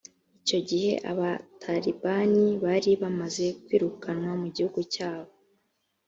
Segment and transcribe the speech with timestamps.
[0.39, 5.29] icyo igihe abatalibani bari bamaze kwirukanwa mu gihugu cya bo